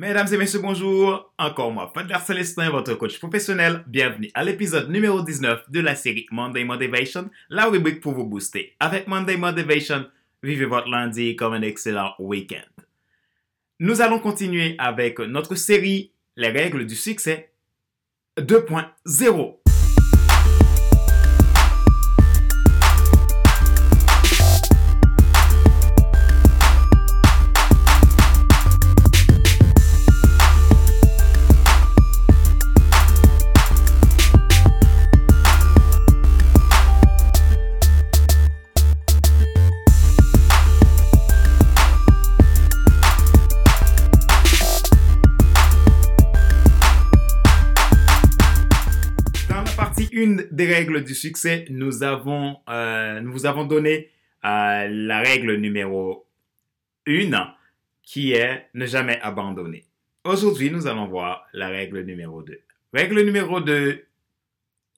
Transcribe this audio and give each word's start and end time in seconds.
Mesdames 0.00 0.32
et 0.32 0.38
messieurs, 0.38 0.60
bonjour. 0.60 1.30
Encore 1.36 1.72
moi, 1.72 1.92
Fadler 1.94 2.16
Célestin, 2.24 2.70
votre 2.70 2.94
coach 2.94 3.18
professionnel. 3.18 3.84
Bienvenue 3.86 4.30
à 4.32 4.42
l'épisode 4.42 4.88
numéro 4.88 5.20
19 5.20 5.70
de 5.70 5.80
la 5.80 5.94
série 5.94 6.24
Monday 6.30 6.64
Motivation, 6.64 7.28
la 7.50 7.66
rubrique 7.66 8.00
pour 8.00 8.14
vous 8.14 8.24
booster. 8.24 8.74
Avec 8.80 9.06
Monday 9.08 9.36
Motivation, 9.36 10.06
vivez 10.42 10.64
votre 10.64 10.88
lundi 10.88 11.36
comme 11.36 11.52
un 11.52 11.60
excellent 11.60 12.14
week-end. 12.18 12.82
Nous 13.78 14.00
allons 14.00 14.20
continuer 14.20 14.74
avec 14.78 15.18
notre 15.18 15.54
série 15.54 16.12
Les 16.34 16.48
règles 16.48 16.86
du 16.86 16.96
succès 16.96 17.52
2.0. 18.38 19.59
des 50.60 50.66
règles 50.66 51.02
du 51.04 51.14
succès, 51.14 51.64
nous 51.70 52.02
avons, 52.02 52.58
euh, 52.68 53.20
nous 53.20 53.32
vous 53.32 53.46
avons 53.46 53.64
donné 53.64 54.10
euh, 54.44 54.88
la 54.88 55.20
règle 55.20 55.54
numéro 55.54 56.26
1 57.06 57.54
qui 58.02 58.32
est 58.32 58.68
ne 58.74 58.84
jamais 58.84 59.18
abandonner. 59.22 59.86
Aujourd'hui, 60.22 60.70
nous 60.70 60.86
allons 60.86 61.06
voir 61.06 61.46
la 61.54 61.68
règle 61.68 62.02
numéro 62.02 62.42
2. 62.42 62.60
Règle 62.92 63.22
numéro 63.22 63.62
2, 63.62 64.04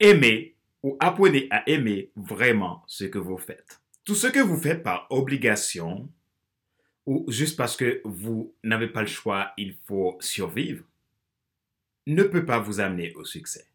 aimer 0.00 0.56
ou 0.82 0.96
apprenez 0.98 1.46
à 1.52 1.62
aimer 1.70 2.10
vraiment 2.16 2.82
ce 2.88 3.04
que 3.04 3.18
vous 3.18 3.38
faites. 3.38 3.80
Tout 4.04 4.16
ce 4.16 4.26
que 4.26 4.40
vous 4.40 4.56
faites 4.56 4.82
par 4.82 5.06
obligation 5.10 6.08
ou 7.06 7.24
juste 7.28 7.56
parce 7.56 7.76
que 7.76 8.00
vous 8.04 8.52
n'avez 8.64 8.88
pas 8.88 9.02
le 9.02 9.06
choix, 9.06 9.52
il 9.56 9.76
faut 9.86 10.16
survivre, 10.18 10.84
ne 12.08 12.24
peut 12.24 12.44
pas 12.44 12.58
vous 12.58 12.80
amener 12.80 13.12
au 13.14 13.24
succès. 13.24 13.71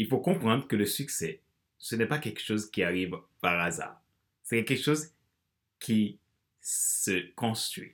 Il 0.00 0.06
faut 0.06 0.18
comprendre 0.18 0.66
que 0.66 0.76
le 0.76 0.86
succès, 0.86 1.42
ce 1.76 1.94
n'est 1.94 2.06
pas 2.06 2.18
quelque 2.18 2.40
chose 2.40 2.70
qui 2.70 2.82
arrive 2.82 3.18
par 3.42 3.60
hasard. 3.60 4.00
C'est 4.42 4.64
quelque 4.64 4.82
chose 4.82 5.12
qui 5.78 6.18
se 6.62 7.30
construit. 7.34 7.92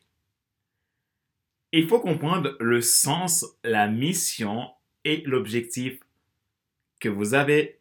Il 1.73 1.89
faut 1.89 1.99
comprendre 1.99 2.57
le 2.61 2.81
sens, 2.81 3.45
la 3.65 3.89
mission 3.89 4.71
et 5.03 5.23
l'objectif 5.23 5.99
que 7.01 7.09
vous 7.09 7.35
avez 7.35 7.81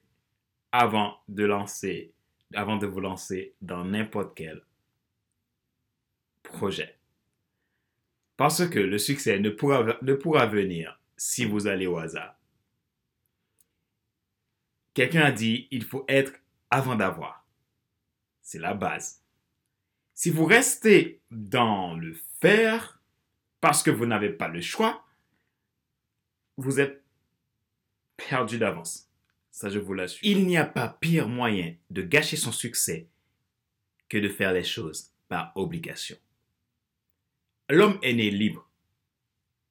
avant 0.72 1.22
de 1.30 1.46
vous 2.88 3.00
lancer 3.02 3.54
dans 3.62 3.86
n'importe 3.86 4.36
quel 4.36 4.64
projet. 6.42 6.98
Parce 8.38 8.68
que 8.68 8.80
le 8.80 8.98
succès 8.98 9.38
ne 9.38 9.52
pourra 9.52 10.46
venir 10.48 11.00
si 11.16 11.46
vous 11.46 11.68
allez 11.68 11.86
au 11.86 12.00
hasard. 12.00 12.36
Quelqu'un 14.96 15.24
a 15.24 15.32
dit, 15.34 15.68
il 15.72 15.84
faut 15.84 16.06
être 16.08 16.34
avant 16.72 16.96
d'avoir. 16.96 17.46
C'est 18.42 18.60
la 18.60 18.74
base. 18.74 19.22
Si 20.14 20.30
vous 20.30 20.46
restez 20.46 21.22
dans 21.30 21.96
le 21.96 22.14
faire 22.40 23.02
parce 23.60 23.84
que 23.84 23.92
vous 23.92 24.06
n'avez 24.06 24.30
pas 24.30 24.48
le 24.48 24.62
choix, 24.62 25.06
vous 26.56 26.80
êtes 26.80 27.04
perdu 28.16 28.58
d'avance. 28.58 29.12
Ça, 29.52 29.70
je 29.70 29.80
vous 29.80 29.94
l'assure. 29.94 30.22
Il 30.24 30.48
n'y 30.48 30.58
a 30.58 30.66
pas 30.66 30.88
pire 30.88 31.28
moyen 31.28 31.76
de 31.90 32.02
gâcher 32.02 32.38
son 32.38 32.54
succès 32.54 33.10
que 34.08 34.18
de 34.18 34.30
faire 34.30 34.54
les 34.54 34.64
choses 34.64 35.12
par 35.28 35.52
obligation. 35.56 36.16
L'homme 37.70 38.00
est 38.02 38.14
né 38.14 38.30
libre. 38.30 38.70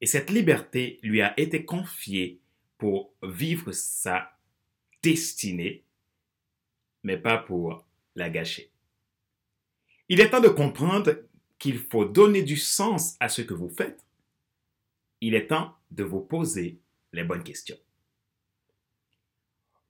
Et 0.03 0.07
cette 0.07 0.29
liberté 0.29 0.99
lui 1.03 1.23
a 1.23 1.39
été 1.41 1.65
confiée 1.65 2.43
pour 2.77 3.15
vivre 3.23 3.73
sa 3.73 4.34
destinée, 5.05 5.85
mais 7.03 7.19
pas 7.19 7.37
pour 7.37 7.87
la 8.15 8.31
gâcher. 8.31 8.71
Il 10.09 10.21
est 10.21 10.31
temps 10.31 10.41
de 10.41 10.49
comprendre 10.49 11.15
qu'il 11.59 11.79
faut 11.79 12.07
donner 12.07 12.43
du 12.43 12.57
sens 12.57 13.17
à 13.21 13.29
ce 13.29 13.43
que 13.43 13.53
vous 13.53 13.69
faites. 13.69 14.03
Il 15.21 15.35
est 15.35 15.49
temps 15.49 15.77
de 15.91 16.05
vous 16.05 16.21
poser 16.21 16.79
les 17.13 17.23
bonnes 17.23 17.43
questions. 17.43 17.77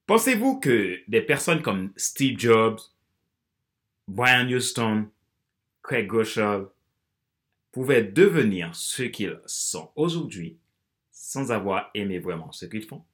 Pensez-vous 0.06 0.58
que 0.58 1.00
des 1.08 1.22
personnes 1.22 1.62
comme 1.62 1.92
Steve 1.96 2.38
Jobs, 2.38 2.80
Brian 4.08 4.48
Houston, 4.48 5.08
Craig 5.82 6.08
Groeschel 6.08 6.66
pouvaient 7.72 8.04
devenir 8.04 8.74
ce 8.74 9.04
qu'ils 9.04 9.40
sont 9.46 9.92
aujourd'hui 9.94 10.58
sans 11.10 11.52
avoir 11.52 11.90
aimé 11.94 12.18
vraiment 12.18 12.52
ce 12.52 12.66
qu'ils 12.66 12.84
font? 12.84 13.04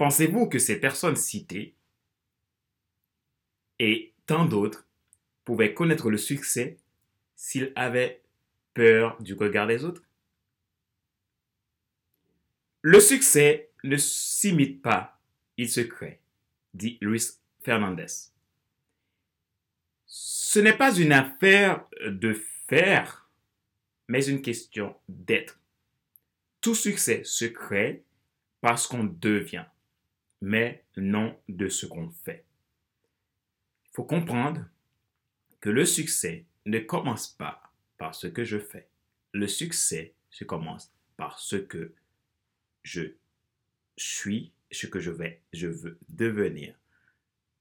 Pensez-vous 0.00 0.48
que 0.48 0.58
ces 0.58 0.80
personnes 0.80 1.14
citées 1.14 1.74
et 3.78 4.14
tant 4.24 4.46
d'autres 4.46 4.86
pouvaient 5.44 5.74
connaître 5.74 6.08
le 6.08 6.16
succès 6.16 6.78
s'ils 7.36 7.70
avaient 7.76 8.22
peur 8.72 9.22
du 9.22 9.34
regard 9.34 9.66
des 9.66 9.84
autres? 9.84 10.02
Le 12.80 12.98
succès 12.98 13.72
ne 13.84 13.98
s'imite 13.98 14.80
pas, 14.80 15.20
il 15.58 15.68
se 15.68 15.82
crée, 15.82 16.22
dit 16.72 16.96
Luis 17.02 17.38
Fernandez. 17.58 18.30
Ce 20.06 20.60
n'est 20.60 20.78
pas 20.78 20.96
une 20.96 21.12
affaire 21.12 21.84
de 22.06 22.32
faire, 22.68 23.28
mais 24.08 24.24
une 24.24 24.40
question 24.40 24.96
d'être. 25.10 25.60
Tout 26.62 26.74
succès 26.74 27.20
se 27.22 27.44
crée 27.44 28.02
parce 28.62 28.86
qu'on 28.86 29.04
devient, 29.04 29.66
mais 30.40 30.84
non 30.96 31.38
de 31.48 31.68
ce 31.68 31.86
qu'on 31.86 32.10
fait. 32.10 32.44
Il 33.84 33.90
faut 33.92 34.04
comprendre 34.04 34.64
que 35.60 35.70
le 35.70 35.84
succès 35.84 36.46
ne 36.66 36.78
commence 36.78 37.28
pas 37.28 37.72
par 37.98 38.14
ce 38.14 38.26
que 38.26 38.44
je 38.44 38.58
fais. 38.58 38.88
Le 39.32 39.46
succès 39.46 40.14
se 40.30 40.44
commence 40.44 40.92
par 41.16 41.38
ce 41.38 41.56
que 41.56 41.94
je 42.82 43.14
suis, 43.96 44.52
ce 44.70 44.86
que 44.86 45.00
je 45.00 45.10
vais, 45.10 45.42
je 45.52 45.66
veux 45.66 45.98
devenir. 46.08 46.74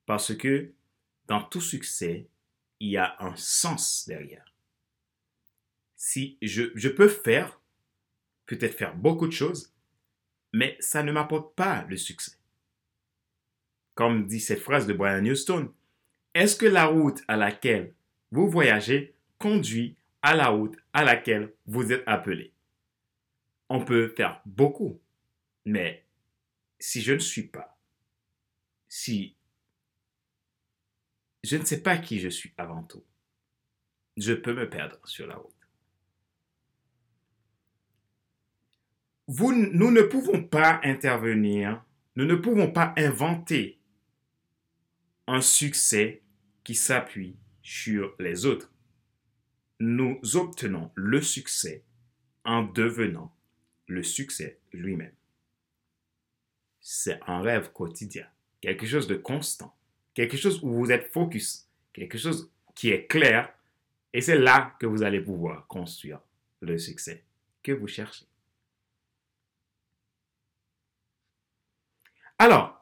Parce 0.05 0.35
que 0.35 0.71
dans 1.27 1.43
tout 1.43 1.61
succès, 1.61 2.27
il 2.79 2.91
y 2.91 2.97
a 2.97 3.15
un 3.19 3.35
sens 3.35 4.07
derrière. 4.07 4.55
Si 5.95 6.37
je, 6.41 6.71
je 6.75 6.87
peux 6.87 7.09
faire, 7.09 7.59
peut-être 8.45 8.77
faire 8.77 8.95
beaucoup 8.95 9.27
de 9.27 9.33
choses, 9.33 9.73
mais 10.53 10.77
ça 10.79 11.03
ne 11.03 11.11
m'apporte 11.11 11.53
pas 11.55 11.83
le 11.83 11.97
succès. 11.97 12.38
Comme 13.95 14.27
dit 14.27 14.39
cette 14.39 14.61
phrase 14.61 14.87
de 14.87 14.93
Brian 14.93 15.25
Houston, 15.25 15.73
est-ce 16.33 16.55
que 16.55 16.65
la 16.65 16.85
route 16.85 17.21
à 17.27 17.35
laquelle 17.35 17.93
vous 18.31 18.49
voyagez 18.49 19.13
conduit 19.37 19.97
à 20.21 20.35
la 20.35 20.47
route 20.49 20.77
à 20.93 21.03
laquelle 21.03 21.53
vous 21.65 21.91
êtes 21.91 22.03
appelé? 22.05 22.53
On 23.69 23.83
peut 23.83 24.09
faire 24.09 24.41
beaucoup, 24.45 24.99
mais 25.65 26.05
si 26.79 27.01
je 27.01 27.13
ne 27.13 27.19
suis 27.19 27.47
pas, 27.47 27.77
si 28.87 29.35
je 31.43 31.57
ne 31.57 31.65
sais 31.65 31.81
pas 31.81 31.97
qui 31.97 32.19
je 32.19 32.29
suis 32.29 32.53
avant 32.57 32.83
tout, 32.83 33.03
je 34.17 34.33
peux 34.33 34.53
me 34.53 34.69
perdre 34.69 34.97
sur 35.05 35.27
la 35.27 35.35
route. 35.35 35.53
Nous 39.27 39.91
ne 39.91 40.01
pouvons 40.01 40.43
pas 40.43 40.79
intervenir, 40.83 41.83
nous 42.15 42.25
ne 42.25 42.35
pouvons 42.35 42.71
pas 42.71 42.93
inventer 42.97 43.78
un 45.29 45.41
succès 45.41 46.23
qui 46.63 46.73
s'appuie 46.73 47.37
sur 47.61 48.15
les 48.19 48.47
autres. 48.47 48.71
Nous 49.79 50.19
obtenons 50.33 50.91
le 50.95 51.21
succès 51.21 51.83
en 52.43 52.63
devenant 52.63 53.31
le 53.85 54.01
succès 54.01 54.59
lui-même. 54.73 55.13
C'est 56.81 57.19
un 57.27 57.41
rêve 57.41 57.71
quotidien, 57.71 58.27
quelque 58.59 58.87
chose 58.87 59.05
de 59.05 59.15
constant, 59.15 59.77
quelque 60.15 60.35
chose 60.35 60.63
où 60.63 60.73
vous 60.73 60.91
êtes 60.91 61.11
focus, 61.13 61.69
quelque 61.93 62.17
chose 62.17 62.51
qui 62.73 62.89
est 62.89 63.05
clair, 63.05 63.53
et 64.13 64.21
c'est 64.21 64.39
là 64.39 64.75
que 64.79 64.87
vous 64.87 65.03
allez 65.03 65.21
pouvoir 65.21 65.67
construire 65.67 66.21
le 66.61 66.79
succès 66.79 67.23
que 67.61 67.71
vous 67.71 67.87
cherchez. 67.87 68.25
Alors, 72.39 72.78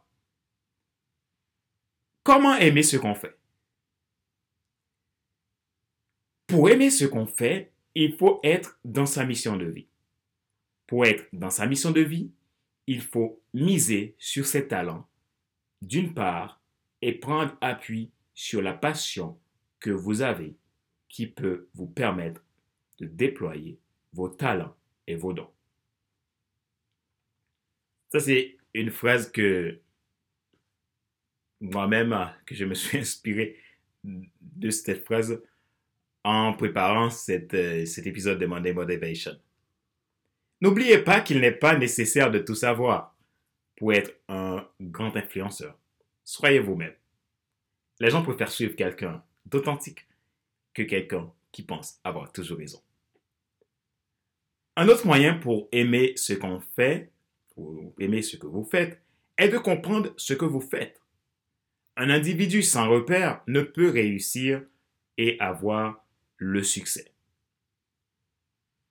comment 2.27 2.57
aimer 2.57 2.83
ce 2.83 2.97
qu'on 2.97 3.15
fait? 3.15 3.39
Pour 6.45 6.69
aimer 6.69 6.89
ce 6.89 7.05
qu'on 7.05 7.25
fait, 7.25 7.71
il 7.95 8.17
faut 8.17 8.41
être 8.43 8.77
dans 8.83 9.05
sa 9.05 9.25
mission 9.25 9.55
de 9.55 9.63
vie. 9.63 9.87
Pour 10.87 11.05
être 11.05 11.23
dans 11.31 11.49
sa 11.49 11.65
mission 11.65 11.91
de 11.91 12.01
vie, 12.01 12.29
il 12.85 13.01
faut 13.01 13.41
miser 13.53 14.13
sur 14.19 14.45
ses 14.45 14.67
talents, 14.67 15.07
d'une 15.81 16.13
part, 16.13 16.61
et 17.01 17.13
prendre 17.13 17.55
appui 17.61 18.11
sur 18.33 18.61
la 18.61 18.73
passion 18.73 19.39
que 19.79 19.91
vous 19.91 20.21
avez 20.21 20.53
qui 21.07 21.27
peut 21.27 21.69
vous 21.75 21.87
permettre 21.87 22.43
de 22.97 23.05
déployer 23.05 23.79
vos 24.11 24.27
talents 24.27 24.75
et 25.07 25.15
vos 25.15 25.31
dons. 25.31 25.53
Ça, 28.11 28.19
c'est 28.19 28.57
une 28.73 28.91
phrase 28.91 29.31
que 29.31 29.79
moi-même, 31.59 32.15
que 32.45 32.55
je 32.55 32.65
me 32.65 32.73
suis 32.73 32.97
inspiré 32.99 33.57
de 34.03 34.69
cette 34.69 35.03
phrase 35.05 35.41
en 36.23 36.53
préparant 36.53 37.07
euh, 37.29 37.85
cet 37.85 38.07
épisode 38.07 38.39
de 38.39 38.45
Monday 38.45 38.73
Motivation. 38.73 39.37
N'oubliez 40.59 40.97
pas 40.99 41.21
qu'il 41.21 41.39
n'est 41.39 41.51
pas 41.51 41.77
nécessaire 41.77 42.31
de 42.31 42.39
tout 42.39 42.55
savoir 42.55 43.15
pour 43.75 43.93
être 43.93 44.13
un 44.27 44.67
grand 44.81 45.15
influenceur. 45.15 45.77
Soyez 46.23 46.59
vous-même. 46.59 46.93
Les 47.99 48.09
gens 48.09 48.23
préfèrent 48.23 48.51
suivre 48.51 48.75
quelqu'un 48.75 49.23
d'authentique 49.45 50.07
que 50.73 50.83
quelqu'un 50.83 51.31
qui 51.51 51.63
pense 51.63 51.99
avoir 52.03 52.31
toujours 52.31 52.57
raison. 52.57 52.81
Un 54.75 54.89
autre 54.89 55.07
moyen 55.07 55.35
pour 55.35 55.69
aimer 55.71 56.13
ce 56.15 56.33
qu'on 56.33 56.59
fait, 56.59 57.09
ou 57.55 57.93
aimer 57.99 58.21
ce 58.21 58.37
que 58.37 58.45
vous 58.45 58.63
faites, 58.63 59.01
est 59.37 59.49
de 59.49 59.57
comprendre 59.57 60.13
ce 60.17 60.33
que 60.33 60.45
vous 60.45 60.61
faites. 60.61 60.96
Un 61.99 62.11
individu 62.11 62.61
sans 62.61 62.87
repère 62.87 63.41
ne 63.47 63.61
peut 63.63 63.89
réussir 63.89 64.61
et 65.17 65.35
avoir 65.39 66.05
le 66.37 66.61
succès. 66.61 67.11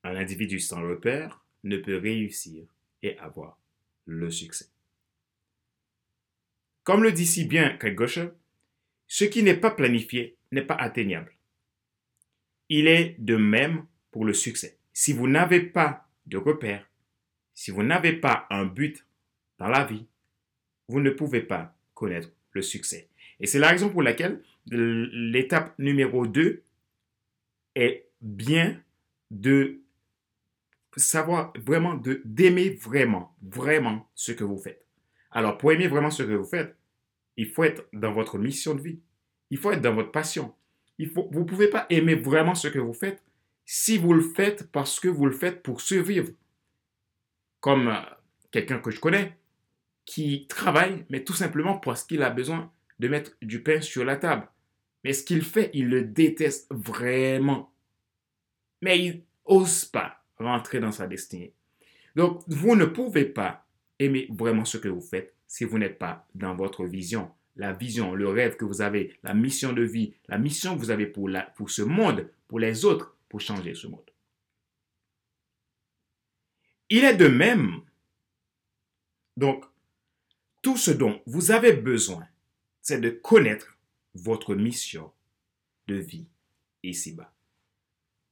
Un 0.03 0.17
individu 0.17 0.59
sans 0.59 0.83
repère 0.83 1.45
ne 1.63 1.77
peut 1.77 1.99
réussir 1.99 2.67
et 3.05 3.17
avoir 3.19 3.61
le 4.07 4.29
succès. 4.33 4.67
Comme 6.83 7.05
le 7.05 7.13
dit 7.13 7.27
si 7.27 7.45
bien 7.45 7.79
Gosher, 7.81 8.31
ce 9.07 9.25
qui 9.25 9.45
n'est 9.45 9.57
pas 9.57 9.71
planifié 9.71 10.37
n'est 10.51 10.63
pas 10.63 10.75
atteignable. 10.75 11.33
Il 12.69 12.89
est 12.89 13.15
de 13.21 13.37
même 13.37 13.87
pour 14.11 14.25
le 14.25 14.35
succès. 14.35 14.79
Si 14.93 15.13
vous 15.13 15.29
n'avez 15.29 15.61
pas 15.61 16.09
de 16.27 16.39
repère, 16.39 16.91
si 17.55 17.71
vous 17.71 17.85
n'avez 17.85 18.15
pas 18.15 18.49
un 18.51 18.65
but 18.65 19.07
dans 19.59 19.69
la 19.69 19.85
vie, 19.85 20.07
vous 20.89 20.99
ne 20.99 21.11
pouvez 21.11 21.43
pas 21.43 21.73
connaître 21.95 22.31
succès. 22.63 23.09
Et 23.41 23.47
c'est 23.47 23.59
la 23.59 23.69
raison 23.69 23.89
pour 23.89 24.03
laquelle 24.03 24.41
l'étape 24.71 25.79
numéro 25.79 26.27
2 26.27 26.63
est 27.75 28.07
bien 28.21 28.81
de 29.31 29.81
savoir 30.97 31.53
vraiment, 31.57 31.95
de, 31.95 32.23
d'aimer 32.25 32.71
vraiment, 32.71 33.37
vraiment 33.43 34.09
ce 34.15 34.33
que 34.33 34.45
vous 34.45 34.59
faites. 34.59 34.85
Alors, 35.31 35.59
pour 35.59 35.73
aimer 35.73 35.89
vraiment 35.89 36.11
ce 36.11 36.23
que 36.23 36.33
vous 36.33 36.45
faites, 36.47 36.75
il 37.37 37.49
faut 37.49 37.65
être 37.65 37.87
dans 37.93 38.13
votre 38.13 38.39
mission 38.39 38.75
de 38.75 38.81
vie. 38.81 39.01
Il 39.51 39.59
faut 39.59 39.71
être 39.71 39.83
dans 39.83 39.95
votre 39.95 40.11
passion. 40.11 40.55
Il 40.99 41.11
faut, 41.11 41.29
vous 41.31 41.41
ne 41.41 41.45
pouvez 41.45 41.69
pas 41.69 41.87
aimer 41.91 42.15
vraiment 42.15 42.55
ce 42.55 42.69
que 42.69 42.79
vous 42.79 42.95
faites 42.95 43.23
si 43.67 43.99
vous 43.99 44.15
le 44.15 44.23
faites 44.23 44.71
parce 44.71 44.99
que 44.99 45.09
vous 45.09 45.27
le 45.27 45.33
faites 45.33 45.63
pour 45.63 45.81
survivre. 45.81 46.33
Comme 47.61 47.89
euh, 47.89 48.01
quelqu'un 48.51 48.79
que 48.79 48.91
je 48.91 49.01
connais 49.01 49.37
qui 50.07 50.47
travaille, 50.47 51.05
mais 51.11 51.25
tout 51.25 51.35
simplement 51.35 51.77
parce 51.79 52.05
qu'il 52.05 52.23
a 52.23 52.31
besoin 52.31 52.73
de 52.99 53.09
mettre 53.09 53.33
du 53.43 53.63
pain 53.63 53.81
sur 53.81 54.05
la 54.05 54.17
table. 54.17 54.49
Mais 55.05 55.13
ce 55.13 55.25
qu'il 55.25 55.43
fait, 55.43 55.71
il 55.75 55.89
le 55.89 56.05
déteste 56.05 56.67
vraiment. 56.71 57.73
Mais 58.83 58.99
il 58.99 59.23
n'ose 59.49 59.85
pas 59.85 60.25
rentrer 60.39 60.81
dans 60.81 60.93
sa 60.93 61.07
destinée. 61.07 61.53
Donc, 62.15 62.43
vous 62.47 62.77
ne 62.77 62.87
pouvez 62.87 63.25
pas 63.25 63.67
aimer 63.99 64.27
vraiment 64.31 64.65
ce 64.65 64.79
que 64.79 64.89
vous 64.89 65.01
faites 65.01 65.35
si 65.47 65.65
vous 65.65 65.79
n'êtes 65.79 65.99
pas 65.99 66.27
dans 66.35 66.55
votre 66.55 66.85
vision. 66.85 67.31
La 67.57 67.73
vision, 67.73 68.15
le 68.15 68.29
rêve 68.29 68.57
que 68.57 68.65
vous 68.65 68.83
avez, 68.83 69.19
la 69.23 69.35
mission 69.35 69.73
de 69.73 69.83
vie, 69.83 70.15
la 70.29 70.39
mission 70.39 70.75
que 70.75 70.81
vous 70.81 70.91
avez 70.91 71.07
pour, 71.07 71.29
la, 71.29 71.43
pour 71.43 71.71
ce 71.71 71.83
monde, 71.83 72.29
pour 72.49 72.59
les 72.59 72.85
autres, 72.85 73.17
pour 73.29 73.41
changer 73.41 73.75
ce 73.75 73.87
monde. 73.87 74.11
Il 76.91 77.05
est 77.05 77.17
de 77.17 77.29
même. 77.29 77.81
Donc, 79.37 79.65
tout 80.67 80.77
ce 80.77 80.91
dont 80.91 81.23
vous 81.27 81.53
avez 81.53 81.73
besoin, 81.75 82.27
c'est 82.83 83.01
de 83.01 83.11
connaître 83.11 83.79
votre 84.15 84.57
mission 84.57 85.13
de 85.87 85.95
vie 85.95 86.27
ici-bas. 86.83 87.33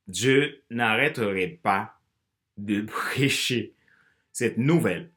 Dieu 0.09 0.65
n'arrêterait 0.69 1.61
pas 1.63 1.97
de 2.57 2.81
prêcher 2.87 3.73
cette 4.33 4.59
nouvelle. 4.59 5.13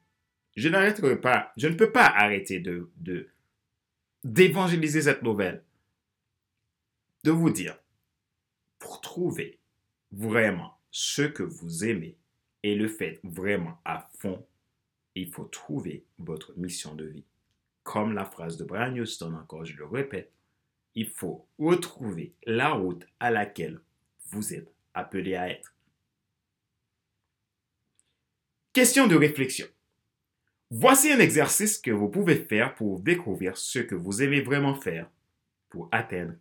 Je 0.54 0.68
n'arrêterai 0.68 1.20
pas, 1.20 1.52
je 1.56 1.66
ne 1.66 1.74
peux 1.74 1.90
pas 1.90 2.06
arrêter 2.06 2.60
de, 2.60 2.88
d'évangéliser 4.22 5.02
cette 5.02 5.22
nouvelle. 5.24 5.64
De 7.24 7.32
vous 7.32 7.50
dire, 7.50 7.76
pour 8.78 9.00
trouver 9.00 9.58
vraiment 10.12 10.78
ce 10.92 11.22
que 11.22 11.42
vous 11.42 11.84
aimez 11.84 12.16
et 12.62 12.76
le 12.76 12.86
faites 12.86 13.18
vraiment 13.24 13.76
à 13.84 14.08
fond, 14.20 14.46
il 15.20 15.30
faut 15.32 15.44
trouver 15.44 16.04
votre 16.18 16.56
mission 16.56 16.94
de 16.94 17.04
vie. 17.04 17.24
Comme 17.82 18.12
la 18.12 18.24
phrase 18.24 18.56
de 18.56 18.64
Brian 18.64 18.96
Houston, 18.96 19.34
encore 19.34 19.64
je 19.64 19.76
le 19.76 19.86
répète, 19.86 20.32
il 20.94 21.08
faut 21.08 21.46
retrouver 21.58 22.34
la 22.44 22.70
route 22.70 23.06
à 23.20 23.30
laquelle 23.30 23.80
vous 24.30 24.54
êtes 24.54 24.72
appelé 24.94 25.34
à 25.34 25.48
être. 25.48 25.74
Question 28.72 29.06
de 29.06 29.16
réflexion. 29.16 29.66
Voici 30.70 31.10
un 31.10 31.18
exercice 31.18 31.78
que 31.78 31.90
vous 31.90 32.08
pouvez 32.08 32.36
faire 32.36 32.74
pour 32.74 33.00
découvrir 33.00 33.56
ce 33.56 33.78
que 33.78 33.94
vous 33.94 34.22
aimez 34.22 34.42
vraiment 34.42 34.74
faire 34.74 35.10
pour 35.70 35.88
atteindre 35.92 36.34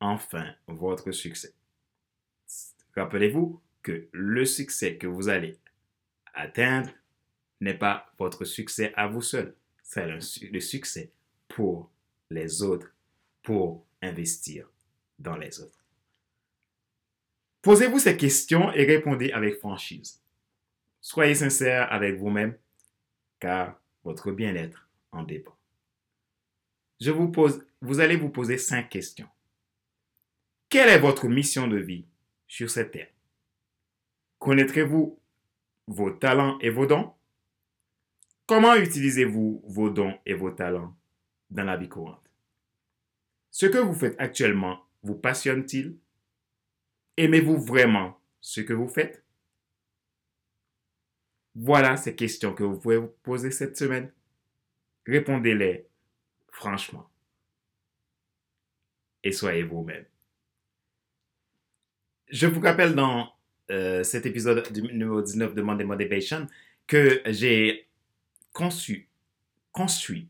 enfin 0.00 0.54
votre 0.68 1.10
succès. 1.10 1.52
Rappelez-vous 2.94 3.60
que 3.82 4.08
le 4.12 4.44
succès 4.44 4.96
que 4.96 5.06
vous 5.06 5.28
allez 5.28 5.58
atteindre 6.34 6.90
n'est 7.60 7.78
pas 7.78 8.12
votre 8.18 8.44
succès 8.44 8.92
à 8.96 9.06
vous 9.06 9.22
seul, 9.22 9.54
c'est 9.82 10.06
le 10.06 10.60
succès 10.60 11.10
pour 11.48 11.90
les 12.30 12.62
autres, 12.62 12.92
pour 13.42 13.84
investir 14.02 14.68
dans 15.18 15.36
les 15.36 15.60
autres. 15.60 15.84
Posez-vous 17.62 17.98
ces 17.98 18.16
questions 18.16 18.72
et 18.72 18.84
répondez 18.84 19.32
avec 19.32 19.58
franchise. 19.58 20.22
Soyez 21.00 21.34
sincère 21.34 21.92
avec 21.92 22.16
vous-même, 22.16 22.56
car 23.40 23.80
votre 24.04 24.30
bien-être 24.30 24.88
en 25.12 25.22
dépend. 25.22 25.56
Je 27.00 27.10
vous 27.10 27.28
pose, 27.28 27.64
vous 27.80 28.00
allez 28.00 28.16
vous 28.16 28.30
poser 28.30 28.58
cinq 28.58 28.88
questions. 28.88 29.28
Quelle 30.68 30.88
est 30.88 30.98
votre 30.98 31.28
mission 31.28 31.66
de 31.66 31.78
vie 31.78 32.04
sur 32.46 32.70
cette 32.70 32.92
terre? 32.92 33.10
Connaîtrez-vous 34.38 35.18
vos 35.86 36.10
talents 36.10 36.58
et 36.60 36.70
vos 36.70 36.86
dons? 36.86 37.12
Comment 38.48 38.76
utilisez-vous 38.76 39.62
vos 39.66 39.90
dons 39.90 40.18
et 40.24 40.32
vos 40.32 40.50
talents 40.50 40.96
dans 41.50 41.64
la 41.64 41.76
vie 41.76 41.90
courante? 41.90 42.24
Ce 43.50 43.66
que 43.66 43.76
vous 43.76 43.92
faites 43.92 44.18
actuellement 44.18 44.86
vous 45.02 45.16
passionne-t-il? 45.16 45.98
Aimez-vous 47.18 47.58
vraiment 47.58 48.18
ce 48.40 48.62
que 48.62 48.72
vous 48.72 48.88
faites? 48.88 49.22
Voilà 51.56 51.98
ces 51.98 52.16
questions 52.16 52.54
que 52.54 52.64
vous 52.64 52.78
pouvez 52.78 52.96
vous 52.96 53.12
poser 53.22 53.50
cette 53.50 53.76
semaine. 53.76 54.10
Répondez-les 55.06 55.86
franchement. 56.50 57.10
Et 59.24 59.32
soyez 59.32 59.62
vous-même. 59.62 60.06
Je 62.28 62.46
vous 62.46 62.62
rappelle 62.62 62.94
dans 62.94 63.30
euh, 63.70 64.02
cet 64.04 64.24
épisode 64.24 64.72
du 64.72 64.80
numéro 64.80 65.20
19 65.20 65.54
de 65.54 65.60
Monday 65.60 65.84
Motivation 65.84 66.46
que 66.86 67.20
j'ai 67.26 67.87
conçu, 68.58 70.28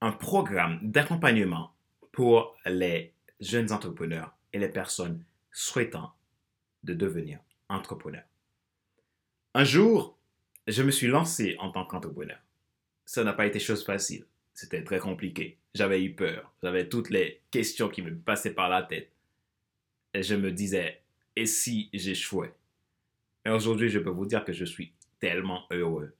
un 0.00 0.10
programme 0.10 0.80
d'accompagnement 0.82 1.72
pour 2.10 2.56
les 2.66 3.12
jeunes 3.38 3.70
entrepreneurs 3.70 4.36
et 4.52 4.58
les 4.58 4.68
personnes 4.68 5.24
souhaitant 5.52 6.12
de 6.82 6.94
devenir 6.94 7.38
entrepreneur. 7.68 8.24
Un 9.54 9.62
jour, 9.62 10.18
je 10.66 10.82
me 10.82 10.90
suis 10.90 11.06
lancé 11.06 11.54
en 11.60 11.70
tant 11.70 11.84
qu'entrepreneur. 11.84 12.40
Ça 13.06 13.22
n'a 13.22 13.32
pas 13.32 13.46
été 13.46 13.60
chose 13.60 13.84
facile. 13.84 14.24
C'était 14.52 14.82
très 14.82 14.98
compliqué. 14.98 15.58
J'avais 15.74 16.02
eu 16.02 16.12
peur. 16.12 16.52
J'avais 16.60 16.88
toutes 16.88 17.10
les 17.10 17.40
questions 17.52 17.88
qui 17.88 18.02
me 18.02 18.16
passaient 18.16 18.54
par 18.54 18.68
la 18.68 18.82
tête. 18.82 19.12
Et 20.12 20.24
je 20.24 20.34
me 20.34 20.50
disais, 20.50 21.02
et 21.36 21.46
si 21.46 21.88
j'échouais? 21.92 22.52
Et 23.44 23.50
aujourd'hui, 23.50 23.90
je 23.90 24.00
peux 24.00 24.10
vous 24.10 24.26
dire 24.26 24.44
que 24.44 24.52
je 24.52 24.64
suis 24.64 24.92
tellement 25.20 25.66
heureux 25.70 26.14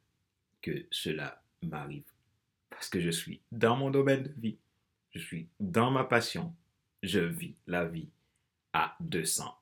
que 0.64 0.86
cela 0.90 1.42
m'arrive. 1.62 2.04
Parce 2.70 2.88
que 2.88 3.00
je 3.00 3.10
suis 3.10 3.42
dans 3.52 3.76
mon 3.76 3.90
domaine 3.90 4.22
de 4.22 4.32
vie. 4.40 4.56
Je 5.12 5.18
suis 5.18 5.48
dans 5.60 5.90
ma 5.90 6.04
passion. 6.04 6.54
Je 7.02 7.20
vis 7.20 7.54
la 7.66 7.84
vie 7.84 8.08
à 8.72 8.96
200%. 9.04 9.52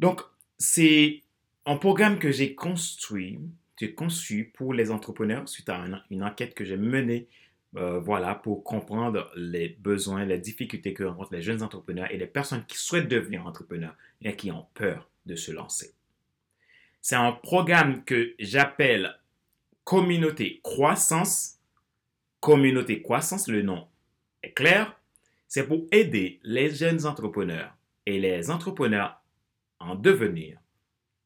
Donc, 0.00 0.22
c'est 0.58 1.22
un 1.66 1.76
programme 1.76 2.18
que 2.18 2.32
j'ai 2.32 2.56
construit, 2.56 3.38
j'ai 3.78 3.94
conçu 3.94 4.52
pour 4.56 4.74
les 4.74 4.90
entrepreneurs 4.90 5.48
suite 5.48 5.68
à 5.68 5.84
une 6.10 6.24
enquête 6.24 6.54
que 6.54 6.64
j'ai 6.64 6.76
menée 6.76 7.28
euh, 7.76 8.00
voilà, 8.00 8.34
pour 8.34 8.62
comprendre 8.62 9.30
les 9.36 9.68
besoins, 9.68 10.24
les 10.24 10.38
difficultés 10.38 10.94
que 10.94 11.04
rencontrent 11.04 11.32
les 11.32 11.42
jeunes 11.42 11.62
entrepreneurs 11.62 12.10
et 12.10 12.18
les 12.18 12.26
personnes 12.26 12.64
qui 12.66 12.76
souhaitent 12.76 13.08
devenir 13.08 13.46
entrepreneurs 13.46 13.96
et 14.20 14.36
qui 14.36 14.50
ont 14.50 14.66
peur 14.74 15.08
de 15.26 15.34
se 15.36 15.50
lancer. 15.50 15.94
C'est 17.04 17.16
un 17.16 17.32
programme 17.32 18.02
que 18.02 18.34
j'appelle 18.38 19.20
Communauté 19.84 20.62
Croissance. 20.64 21.60
Communauté 22.40 23.02
Croissance, 23.02 23.46
le 23.46 23.60
nom 23.60 23.86
est 24.42 24.54
clair. 24.54 24.98
C'est 25.46 25.66
pour 25.66 25.84
aider 25.92 26.40
les 26.44 26.70
jeunes 26.74 27.04
entrepreneurs 27.04 27.76
et 28.06 28.18
les 28.18 28.50
entrepreneurs 28.50 29.20
en 29.80 29.96
devenir 29.96 30.58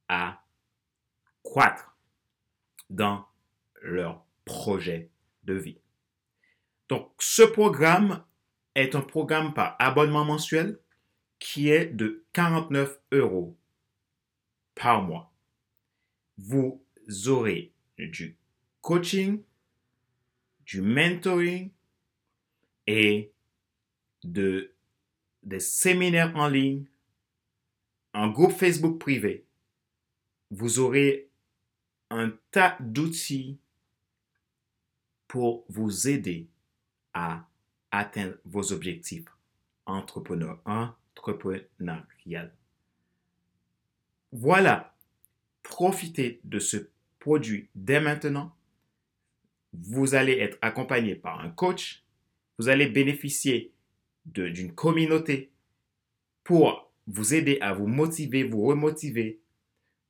à 0.08 0.42
croître 1.44 1.96
dans 2.90 3.24
leur 3.80 4.24
projet 4.44 5.10
de 5.44 5.54
vie. 5.54 5.78
Donc, 6.88 7.12
ce 7.20 7.42
programme 7.42 8.24
est 8.74 8.96
un 8.96 9.02
programme 9.02 9.54
par 9.54 9.76
abonnement 9.78 10.24
mensuel 10.24 10.80
qui 11.38 11.70
est 11.70 11.86
de 11.86 12.24
49 12.32 12.98
euros 13.12 13.56
par 14.74 15.02
mois. 15.02 15.32
Vous 16.38 16.82
aurez 17.26 17.72
du 17.98 18.36
coaching, 18.80 19.42
du 20.64 20.80
mentoring 20.80 21.70
et 22.86 23.32
de, 24.24 24.72
des 25.42 25.60
séminaires 25.60 26.36
en 26.36 26.48
ligne, 26.48 26.84
un 28.14 28.28
groupe 28.28 28.52
Facebook 28.52 28.98
privé. 28.98 29.44
Vous 30.50 30.78
aurez 30.78 31.28
un 32.10 32.32
tas 32.50 32.76
d'outils 32.80 33.58
pour 35.26 35.64
vous 35.68 36.08
aider 36.08 36.48
à 37.12 37.46
atteindre 37.90 38.36
vos 38.44 38.72
objectifs 38.72 39.26
entrepreneur, 39.88 40.60
entrepreneurial. 40.66 42.52
Voilà, 44.32 44.94
profitez 45.78 46.40
de 46.42 46.58
ce 46.58 46.76
produit 47.20 47.68
dès 47.76 48.00
maintenant. 48.00 48.52
Vous 49.72 50.16
allez 50.16 50.32
être 50.32 50.58
accompagné 50.60 51.14
par 51.14 51.38
un 51.38 51.50
coach. 51.50 52.02
Vous 52.58 52.68
allez 52.68 52.88
bénéficier 52.88 53.70
d'une 54.24 54.74
communauté 54.74 55.52
pour 56.42 56.90
vous 57.06 57.32
aider 57.32 57.58
à 57.60 57.74
vous 57.74 57.86
motiver, 57.86 58.42
vous 58.42 58.64
remotiver, 58.64 59.38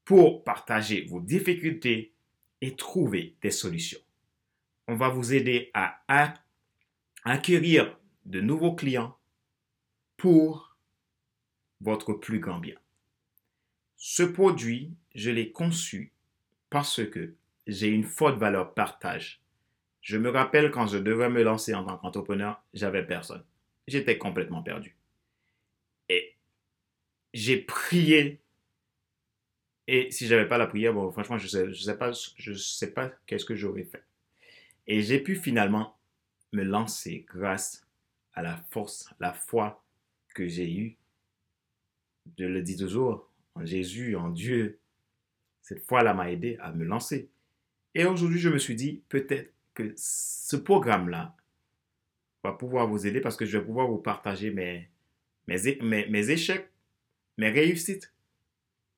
pour 0.07 0.43
partager 0.43 1.05
vos 1.05 1.21
difficultés 1.21 2.15
et 2.63 2.75
trouver 2.75 3.37
des 3.43 3.51
solutions. 3.51 4.01
On 4.87 4.97
va 4.97 5.11
vous 5.11 5.35
aider 5.35 5.71
à 5.75 6.03
acquérir 7.25 7.95
de 8.25 8.41
nouveaux 8.41 8.75
clients 8.75 9.19
pour 10.17 10.79
votre 11.83 12.15
plus 12.15 12.41
grand 12.41 12.59
bien. 12.59 12.77
Ce 14.01 14.23
produit, 14.23 14.95
je 15.19 15.31
l'ai 15.31 15.51
conçu 15.51 16.13
parce 16.71 17.05
que 17.05 17.35
j'ai 17.67 17.89
une 17.89 18.05
forte 18.05 18.39
valeur 18.39 18.73
partage. 18.73 19.43
Je 20.01 20.17
me 20.17 20.31
rappelle 20.31 20.71
quand 20.71 20.87
je 20.87 20.97
devais 20.97 21.29
me 21.29 21.43
lancer 21.43 21.75
en 21.75 21.85
tant 21.85 21.99
qu'entrepreneur, 21.99 22.63
j'avais 22.73 23.05
personne. 23.05 23.45
J'étais 23.89 24.17
complètement 24.17 24.63
perdu. 24.63 24.97
Et 26.09 26.35
j'ai 27.35 27.59
prié. 27.59 28.41
Et 29.89 30.11
si 30.13 30.27
j'avais 30.27 30.47
pas 30.47 30.57
la 30.57 30.67
prière, 30.67 30.95
franchement, 31.13 31.37
je 31.39 31.49
sais, 31.49 31.73
je 31.73 31.83
sais 31.83 31.99
pas, 31.99 32.13
sais 32.13 32.93
pas 32.93 33.11
qu'est-ce 33.27 33.45
que 33.45 33.57
j'aurais 33.57 33.85
fait. 33.85 34.05
Et 34.87 35.03
j'ai 35.03 35.19
pu 35.19 35.35
finalement 35.35 35.99
me 36.53 36.63
lancer 36.63 37.27
grâce 37.29 37.87
à 38.35 38.43
la 38.43 38.57
force, 38.71 39.13
la 39.19 39.33
foi 39.33 39.83
que 40.35 40.47
j'ai 40.47 40.73
eue. 40.73 40.97
Je 42.39 42.45
le 42.45 42.63
dis 42.63 42.77
toujours, 42.77 43.29
en 43.57 43.65
Jésus, 43.65 44.15
en 44.15 44.29
Dieu. 44.29 44.79
Cette 45.69 45.85
foi-là 45.85 46.15
m'a 46.15 46.31
aidé 46.31 46.57
à 46.63 46.73
me 46.73 46.83
lancer. 46.83 47.29
Et 47.95 48.07
aujourd'hui, 48.07 48.39
je 48.39 48.49
me 48.49 48.57
suis 48.57 48.75
dit, 48.75 49.03
peut-être 49.11 49.53
que 49.75 49.93
ce 49.97 50.57
programme-là 50.57 51.37
va 52.43 52.55
pouvoir 52.55 52.87
vous 52.87 53.07
aider 53.07 53.21
parce 53.21 53.37
que 53.37 53.45
je 53.45 53.59
vais 53.59 53.65
pouvoir 53.67 53.87
vous 53.87 53.99
partager 53.99 54.51
mes, 54.51 54.89
mes, 55.47 56.07
mes, 56.09 56.31
échecs, 56.31 56.71
mes 57.37 57.51
réussites. 57.51 58.15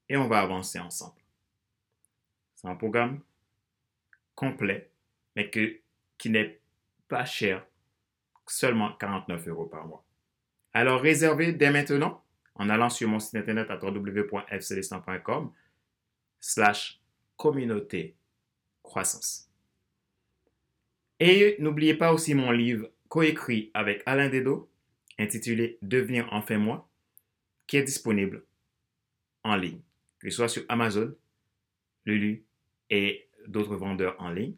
Et 0.08 0.16
on 0.16 0.28
va 0.28 0.38
avancer 0.38 0.78
ensemble. 0.78 1.20
C'est 2.54 2.68
un 2.68 2.76
programme 2.76 3.20
complet, 4.36 4.92
mais 5.34 5.50
que, 5.50 5.80
qui 6.18 6.30
n'est 6.30 6.60
pas 7.08 7.24
cher, 7.24 7.66
seulement 8.46 8.92
49 8.92 9.48
euros 9.48 9.66
par 9.66 9.88
mois. 9.88 10.04
Alors 10.72 11.00
réservez 11.00 11.52
dès 11.52 11.72
maintenant 11.72 12.22
en 12.54 12.68
allant 12.68 12.90
sur 12.90 13.08
mon 13.08 13.18
site 13.18 13.34
internet 13.34 13.68
à 13.72 13.84
www.fcelestin.com 13.84 15.52
slash 16.40 17.00
communauté 17.36 18.16
croissance. 18.82 19.50
Et 21.18 21.56
n'oubliez 21.58 21.94
pas 21.94 22.12
aussi 22.12 22.34
mon 22.34 22.50
livre 22.50 22.88
coécrit 23.08 23.70
avec 23.74 24.02
Alain 24.06 24.28
Dedo 24.28 24.70
intitulé 25.18 25.78
Devenir 25.82 26.28
enfin 26.32 26.58
moi 26.58 26.88
qui 27.66 27.76
est 27.76 27.82
disponible 27.82 28.44
en 29.44 29.56
ligne, 29.56 29.80
que 30.18 30.30
ce 30.30 30.36
soit 30.36 30.48
sur 30.48 30.64
Amazon, 30.68 31.14
Lulu 32.04 32.44
et 32.88 33.28
d'autres 33.46 33.76
vendeurs 33.76 34.16
en 34.18 34.30
ligne 34.30 34.54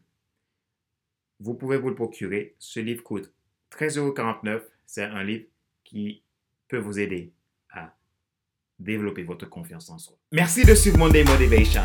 vous 1.43 1.55
pouvez 1.55 1.77
vous 1.77 1.89
le 1.89 1.95
procurer. 1.95 2.55
Ce 2.57 2.79
livre 2.79 3.03
coûte 3.03 3.33
13,49 3.71 4.61
C'est 4.85 5.03
un 5.03 5.23
livre 5.23 5.45
qui 5.83 6.23
peut 6.69 6.77
vous 6.77 6.99
aider 6.99 7.33
à 7.69 7.93
développer 8.83 9.23
votre 9.23 9.49
confiance 9.49 9.89
en 9.89 9.97
soi. 9.97 10.15
Merci 10.31 10.65
de 10.65 10.75
suivre 10.75 10.97
Monday 10.97 11.23
Motivation. 11.23 11.81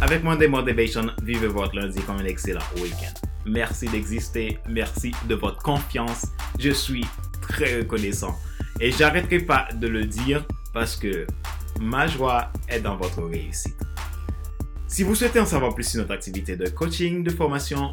Avec 0.00 0.22
Monday 0.22 0.48
Motivation, 0.48 1.06
vivez 1.22 1.48
votre 1.48 1.74
lundi 1.74 2.00
comme 2.02 2.18
un 2.18 2.24
excellent 2.24 2.64
week-end. 2.76 3.12
Merci 3.46 3.86
d'exister. 3.88 4.58
Merci 4.68 5.12
de 5.28 5.34
votre 5.34 5.62
confiance. 5.62 6.26
Je 6.58 6.70
suis 6.70 7.04
très 7.40 7.78
reconnaissant. 7.78 8.36
Et 8.80 8.92
j'arrêterai 8.92 9.40
pas 9.40 9.68
de 9.74 9.88
le 9.88 10.04
dire 10.04 10.46
parce 10.72 10.96
que 10.96 11.26
ma 11.80 12.06
joie 12.06 12.52
est 12.68 12.80
dans 12.80 12.96
votre 12.96 13.22
réussite. 13.22 13.76
Si 14.86 15.02
vous 15.02 15.14
souhaitez 15.14 15.40
en 15.40 15.46
savoir 15.46 15.74
plus 15.74 15.84
sur 15.84 16.00
notre 16.00 16.12
activité 16.14 16.56
de 16.56 16.68
coaching, 16.68 17.22
de 17.22 17.30
formation 17.30 17.92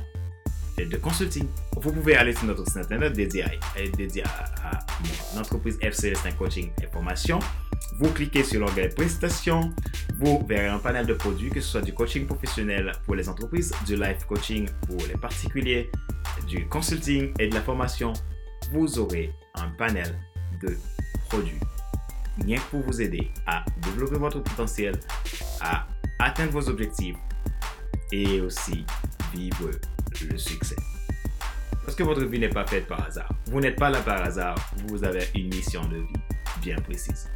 de 0.77 0.98
consulting. 0.98 1.48
Vous 1.77 1.91
pouvez 1.91 2.15
aller 2.15 2.34
sur 2.34 2.46
notre 2.46 2.65
site 2.67 2.77
internet 2.77 3.13
dédié 3.13 3.44
à, 3.44 3.50
dédié 3.98 4.24
à, 4.24 4.79
mon 5.34 5.41
entreprise 5.41 5.77
FCS 5.82 6.36
Coaching 6.38 6.72
et 6.82 6.88
Formation. 6.88 7.39
Vous 8.00 8.10
cliquez 8.10 8.44
sur 8.44 8.60
l'onglet 8.60 8.89
Prestations, 8.89 9.74
vous 10.20 10.46
verrez 10.48 10.67
un 10.67 10.79
panel 10.79 11.05
de 11.05 11.13
produits, 11.13 11.50
que 11.50 11.62
ce 11.62 11.67
soit 11.67 11.82
du 11.82 11.94
coaching 11.94 12.25
professionnel 12.25 12.91
pour 13.05 13.15
les 13.15 13.29
entreprises, 13.29 13.74
du 13.86 13.96
life 13.96 14.25
coaching 14.27 14.67
pour 14.88 14.98
les 15.08 15.15
particuliers, 15.15 15.89
du 16.48 16.67
consulting 16.67 17.32
et 17.39 17.48
de 17.48 17.53
la 17.53 17.62
formation. 17.62 18.13
Vous 18.72 19.00
aurez 19.00 19.32
un 19.55 19.70
panel 19.77 20.17
de 20.62 20.75
produits 21.29 21.60
rien 22.44 22.58
que 22.58 22.70
pour 22.72 22.82
vous 22.82 23.01
aider 23.01 23.32
à 23.46 23.63
développer 23.82 24.17
votre 24.17 24.41
potentiel, 24.41 25.00
à 25.62 25.88
atteindre 26.20 26.51
vos 26.51 26.70
objectifs 26.70 27.15
et 28.12 28.41
aussi 28.41 28.86
vivre 29.34 29.72
le 30.24 30.38
succès. 30.38 30.76
Parce 31.84 31.96
que 31.96 32.04
votre 32.04 32.24
vie 32.26 32.40
n'est 32.40 32.50
pas 32.50 32.66
faite 32.66 32.88
par 32.88 33.06
hasard. 33.06 33.30
Vous 33.48 33.60
n'êtes 33.60 33.78
pas 33.78 33.90
là 33.90 34.00
par 34.02 34.24
hasard, 34.24 34.56
vous 34.88 35.04
avez 35.04 35.28
une 35.36 35.54
mission 35.54 35.84
de 35.86 35.98
vie 35.98 36.14
bien 36.62 36.78
précise. 36.78 37.30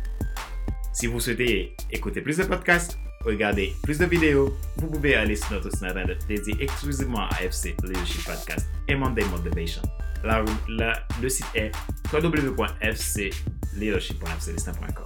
Si 0.93 1.07
vous 1.07 1.19
souhaitez 1.19 1.75
écouter 1.91 2.21
plus 2.21 2.37
de 2.37 2.43
podcasts, 2.43 2.97
regarder 3.23 3.73
plus 3.83 3.99
de 3.99 4.05
vidéos, 4.05 4.57
vous 4.77 4.87
pouvez 4.87 5.15
aller 5.15 5.35
sur 5.35 5.51
notre 5.51 5.69
site 5.71 5.83
internet 5.83 6.25
dédié 6.27 6.55
exclusivement 6.59 7.27
à 7.29 7.43
FC 7.43 7.75
Leadership 7.83 8.25
Podcast 8.25 8.67
et 8.87 8.95
Monday 8.95 9.23
Motivation. 9.25 9.83
le 10.23 11.29
site 11.29 11.45
est 11.53 11.71
www.fcleadership.fclistin.com. 12.11 15.03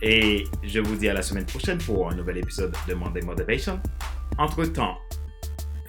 Et 0.00 0.44
je 0.64 0.80
vous 0.80 0.96
dis 0.96 1.08
à 1.08 1.14
la 1.14 1.22
semaine 1.22 1.46
prochaine 1.46 1.78
pour 1.78 2.10
un 2.10 2.14
nouvel 2.14 2.38
épisode 2.38 2.74
de 2.88 2.94
Monday 2.94 3.22
Motivation. 3.22 3.80
Entre-temps, 4.38 4.96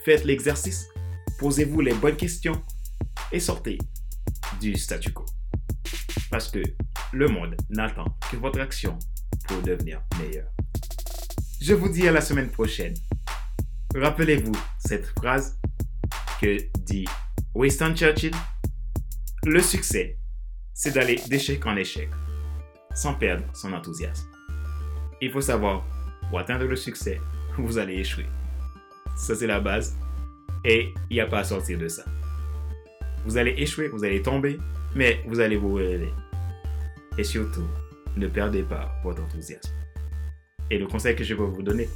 faites 0.04 0.26
l'exercice, 0.26 0.88
posez-vous 1.40 1.82
les 1.82 1.94
bonnes 1.94 2.16
questions 2.16 2.62
et 3.32 3.40
sortez 3.40 3.78
du 4.60 4.76
statu 4.76 5.12
quo. 5.12 5.26
Parce 6.30 6.50
que 6.50 6.62
le 7.12 7.28
monde 7.28 7.56
n'attend 7.70 8.18
que 8.32 8.38
votre 8.38 8.60
action 8.60 8.98
pour 9.48 9.62
devenir 9.62 10.02
meilleur. 10.20 10.48
Je 11.62 11.74
vous 11.74 11.90
dis 11.90 12.08
à 12.08 12.12
la 12.12 12.22
semaine 12.22 12.50
prochaine. 12.50 12.94
Rappelez-vous 13.96 14.56
cette 14.80 15.06
phrase 15.06 15.60
que 16.42 16.58
dit 16.80 17.06
Winston 17.56 17.94
Churchill. 17.96 18.34
Le 19.46 19.62
succès, 19.62 20.18
c'est 20.74 20.94
d'aller 20.94 21.22
d'échec 21.30 21.66
en 21.66 21.76
échec 21.76 22.10
sans 22.96 23.14
perdre 23.14 23.44
son 23.56 23.74
enthousiasme. 23.74 24.28
il 25.22 25.32
faut 25.32 25.42
savoir, 25.42 25.84
pour 26.30 26.40
atteindre 26.40 26.66
le 26.66 26.76
succès, 26.76 27.20
vous 27.58 27.78
allez 27.78 27.96
échouer. 27.96 28.26
Ça, 29.16 29.36
c'est 29.36 29.48
la 29.48 29.60
base. 29.60 29.96
Et 30.66 30.94
il 31.10 31.16
n'y 31.16 31.22
a 31.22 31.28
pas 31.28 31.40
à 31.40 31.44
sortir 31.44 31.78
de 31.78 31.88
ça. 31.88 32.04
Vous 33.26 33.38
allez 33.38 33.54
échouer, 33.58 33.88
vous 33.88 34.04
allez 34.04 34.22
tomber, 34.22 34.60
mais 34.96 35.22
vous 35.28 35.40
allez 35.40 35.58
vous 35.58 35.76
relever. 35.76 36.14
Et 37.18 37.24
surtout, 37.24 37.68
ne 38.18 38.28
perdez 38.28 38.64
pas 38.64 38.92
votre 39.04 39.24
enthousiasme. 39.24 39.72
Et 40.70 40.78
le 40.78 40.88
conseil 40.88 41.16
que 41.16 41.24
je 41.24 41.34
vais 41.34 41.46
vous 41.46 41.64
donner, 41.64 41.88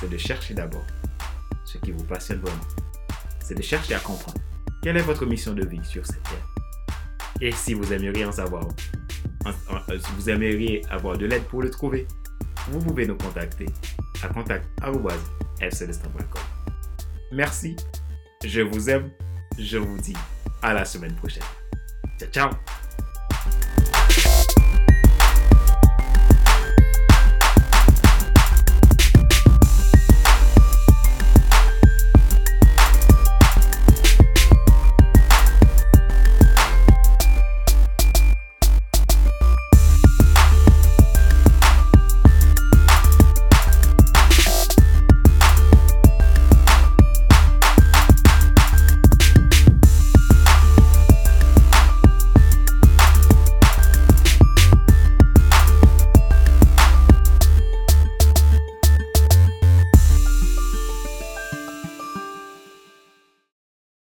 c'est 0.00 0.10
de 0.10 0.18
chercher 0.18 0.54
d'abord 0.54 0.84
ce 1.64 1.78
qui 1.78 1.92
vous 1.92 2.04
passionne 2.04 2.40
vraiment. 2.40 2.60
C'est 3.40 3.54
de 3.54 3.62
chercher 3.62 3.94
à 3.94 4.00
comprendre 4.00 4.38
quelle 4.82 4.96
est 4.96 5.02
votre 5.02 5.24
mission 5.26 5.54
de 5.54 5.64
vie 5.64 5.84
sur 5.84 6.04
cette 6.06 6.22
terre. 6.22 6.48
Et 7.40 7.52
si 7.52 7.74
vous 7.74 7.92
aimeriez 7.92 8.24
en 8.24 8.32
savoir, 8.32 8.66
si 9.46 10.12
vous 10.16 10.30
aimeriez 10.30 10.82
avoir 10.90 11.16
de 11.18 11.26
l'aide 11.26 11.44
pour 11.44 11.62
le 11.62 11.70
trouver, 11.70 12.08
vous 12.70 12.80
pouvez 12.80 13.06
nous 13.06 13.16
contacter 13.16 13.66
à 14.22 14.28
contact.fcelestin.com. 14.28 16.53
Merci, 17.34 17.74
je 18.44 18.60
vous 18.60 18.88
aime, 18.90 19.10
je 19.58 19.76
vous 19.76 19.98
dis 19.98 20.14
à 20.62 20.72
la 20.72 20.84
semaine 20.84 21.14
prochaine. 21.16 21.42
Ciao, 22.16 22.30
ciao 22.30 22.50